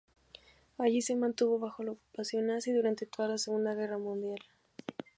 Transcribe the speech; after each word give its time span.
Allí 0.79 1.03
se 1.03 1.15
mantuvo 1.15 1.59
bajo 1.59 1.83
la 1.83 1.91
ocupación 1.91 2.47
nazi 2.47 2.71
durante 2.73 3.05
toda 3.05 3.27
la 3.27 3.37
Segunda 3.37 3.75
Guerra 3.75 3.99
Mundial. 3.99 4.39